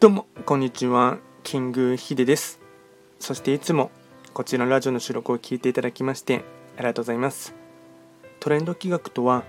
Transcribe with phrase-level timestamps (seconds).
[0.00, 1.18] どうも、こんにちは。
[1.42, 2.60] キングヒデです。
[3.18, 3.90] そしていつも
[4.32, 6.44] こちらのラジオの収録を聞いていただきまして
[6.76, 7.52] ありがとうございます。
[8.38, 9.42] トレンド企画とは、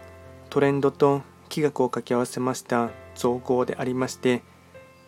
[0.49, 4.41] トレンドと企画を掛け合わせました造語でありまして、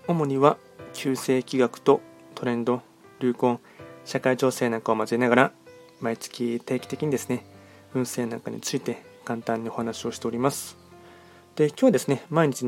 [0.08, 0.58] 主には
[0.94, 2.02] 旧世企画と
[2.36, 2.84] トレンド、
[3.20, 3.60] 流行、
[4.06, 5.52] 社会情勢なんかを交えながら、
[6.02, 7.48] 毎月定期的にですね、
[7.96, 10.81] 運勢なんかについて簡単にお話をしております。
[11.56, 12.64] で今日はですね、毎日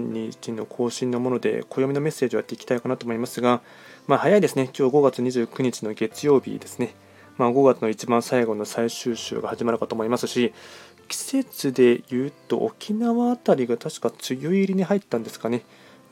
[0.51, 3.61] の更新のもので、暦のメッセージをやっていきたいかなと思いますが、
[4.07, 6.93] まあ、早いですね、今日5月29日の月曜日ですね、
[7.37, 10.53] まあ、5月の一番最後の最終週が始まるかと思いますし、
[11.07, 15.63] 季節で言うと沖縄辺りが確か梅雨入りに入ったんですかね。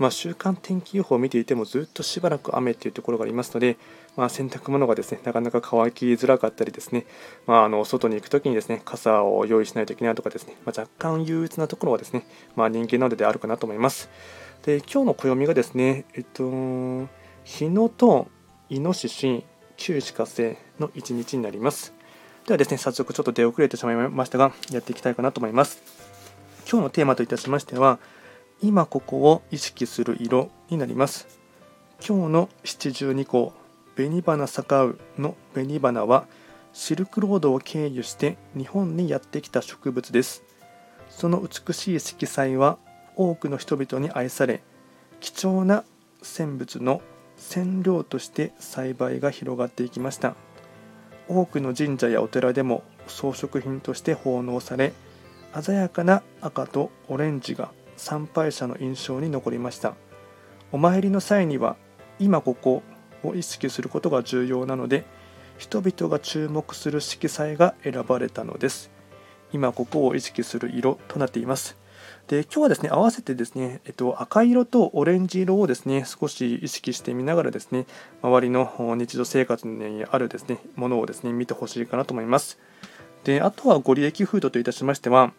[0.01, 3.77] まあ、週間天気予報を見ていてもずっとしばらく雨というところがありますので、
[4.17, 7.05] まあ、洗濯物がですねなかなか乾きづらかったりですね、
[7.45, 14.09] まあ、あの外に行くときにですね傘を用意しないといけないとかですね、まあ、若干憂鬱なところはですね、まあ、人間なのであるかなと思います。
[14.63, 16.49] で今日の暦がですね、えっと、
[17.43, 18.27] 日野と
[18.69, 19.43] イノシシ、
[19.77, 21.93] 旧歯科星の1日になります。
[22.47, 25.79] ではですね、早速ちょっと出遅れてしまいましたが、やっていきたいかなと思います。
[26.67, 27.99] 今日のテーマといたしましては、
[28.63, 31.27] 今ここを意識する色になります。
[32.07, 33.53] 今日の七十二項、
[33.95, 36.27] 紅花咲かうの紅花は、
[36.71, 40.43] シルクロードを経由して日本にやってきた植物です。
[41.09, 42.77] その美しい色彩は
[43.15, 44.61] 多くの人々に愛され、
[45.19, 45.83] 貴重な
[46.21, 47.01] 選物の
[47.37, 50.35] 染料として栽培が広がっていきました。
[51.27, 54.93] 多くの神社やお寺でも装飾品として奉納され、
[55.59, 57.71] 鮮やかな赤とオレンジが
[58.01, 59.93] 参拝者の印象に残りました。
[60.71, 61.77] お参りの際には
[62.17, 62.81] 今ここ
[63.23, 65.05] を意識することが重要なので
[65.59, 68.89] 人々が注目する色彩が選ばれたのです。
[69.53, 71.77] 今ここを意識する色となっています。
[72.27, 77.85] で今日はですね合わせてですね、えっと、赤色とオレンジ色をですね少し意識してみながらですね
[78.23, 82.57] 周りの日常生活にあるですねものをですね見てほしいかなと思います。
[83.25, 85.33] であとはご利益フードといたしましては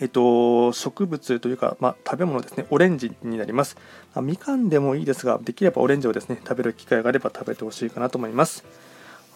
[0.00, 3.76] えっと、植物というか、まあ、食べ物ですね、オレンジになります。
[4.14, 8.64] あ、みかんでもいいですが、できればオレンジをですね、食べる機会があれば食べてほしいかなと思います。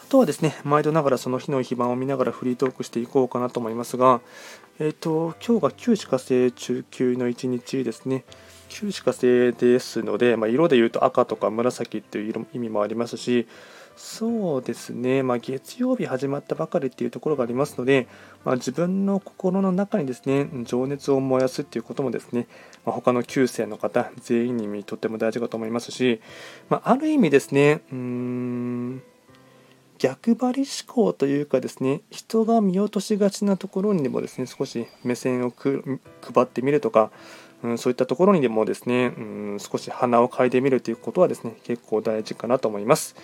[0.02, 4.20] あとはですね、毎度ながらその日の非番を見ながらフリートークしていこうかなと思いますが、
[4.78, 8.24] えっと、今日が旧歯科星中級の1日ですね。
[8.68, 13.46] 旧歯科星ですので、まあ、色で言うと赤とか紫っていう色意味もありますし、
[13.96, 18.08] そうですね、まあ、月曜日始まったばかりっていうところがありますので、
[18.44, 22.46] まあ、自分の心の中にですね情熱を燃やすっていうこともですね、
[22.86, 26.20] まあ、他の9世の方全員にとっても大事かと思いますし、
[26.68, 29.02] まあ、る意味ですねうーん
[29.98, 37.10] 逆張り思考というかですね人が見落としがちなところにでもですね少し目線を配ってみるとか
[37.62, 39.20] うん、そういったところにでもですね、う
[39.56, 43.16] ん、少し鼻を嗅いでみるということはですね結構大事かなと思います。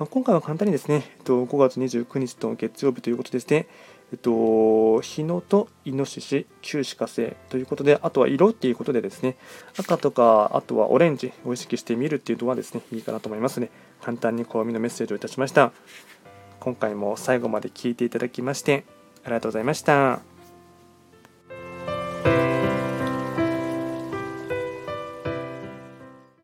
[0.00, 3.66] まあ、今回は簡単にですね、えっと、5月29日と月曜日ということですね、
[4.12, 9.36] えっと、日野とイノシシ、旧歯科星ということで、あとは色っていうことでですね、
[9.78, 13.68] 赤とか、あとはオレンジを意識してみるっていうのはですね、いいかなと思いますね。
[14.00, 15.70] 簡単に暦のメッセージをいたしました。
[16.60, 18.84] 今回も最後まで聞いていただきまして、
[19.24, 20.39] ありがとうございました。